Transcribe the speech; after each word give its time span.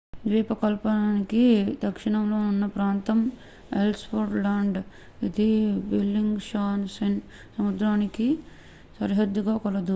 ద్వీపకల్పానికి 0.25 1.43
దక్షిణంలో 1.83 2.39
ఉన్న 2.47 2.65
ప్రాంతం 2.67 3.19
ఎల్స్ 3.75 4.05
వర్త్ 4.11 4.37
ల్యాండ్ 4.37 4.79
ఇది 5.23 5.47
బెల్లింగ్ 5.89 6.39
షాసెన్ 6.41 7.17
సముద్రానికి 7.57 8.27
సరిహద్దుగా 8.99 9.55
కలదు 9.57 9.89